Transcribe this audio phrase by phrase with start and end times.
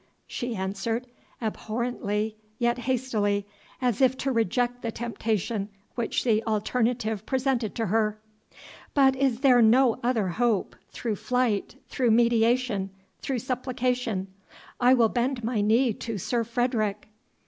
[0.25, 1.05] she answered,
[1.41, 3.45] abhorrently yet hastily,
[3.79, 8.17] as if to reject the temptation which the alternative presented to her.
[8.95, 14.33] "But is there no other hope through flight through mediation through supplication?
[14.79, 17.07] I will bend my knee to Sir Frederick!"